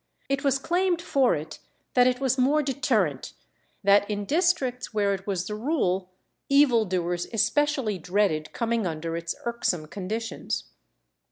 It 0.29 0.43
was 0.43 0.57
claimed 0.57 0.99
for 0.99 1.35
it 1.35 1.59
that 1.93 2.07
it 2.07 2.19
was 2.19 2.35
more 2.35 2.63
deterrent; 2.63 3.33
that 3.83 4.09
in 4.09 4.25
districts 4.25 4.95
where 4.95 5.13
it 5.13 5.27
was 5.27 5.45
the 5.45 5.53
rule, 5.53 6.09
evil 6.49 6.85
doers 6.85 7.27
especially 7.31 7.99
dreaded 7.99 8.51
coming 8.51 8.87
under 8.87 9.15
its 9.15 9.35
irksome 9.45 9.85
conditions. 9.87 10.63